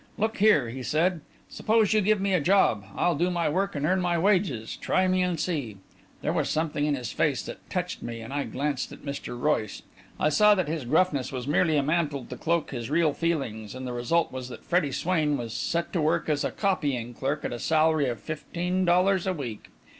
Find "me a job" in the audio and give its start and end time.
2.19-2.85